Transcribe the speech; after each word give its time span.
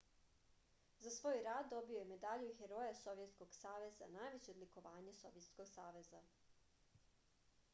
za 1.03 1.09
svoj 1.15 1.41
rad 1.47 1.67
dobio 1.73 1.99
je 1.99 2.07
medalju 2.11 2.47
heroja 2.61 2.95
sovjetskog 3.01 3.53
saveza 3.57 4.07
najveće 4.15 4.51
odlikovanje 4.55 5.13
sovjetskog 5.19 5.69
saveza 5.75 6.23